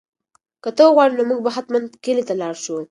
که 0.63 0.69
ته 0.75 0.83
وغواړې 0.87 1.13
نو 1.17 1.23
موږ 1.29 1.39
به 1.45 1.51
حتماً 1.55 1.79
کلي 2.05 2.23
ته 2.27 2.33
لاړ 2.41 2.55
شو. 2.63 2.77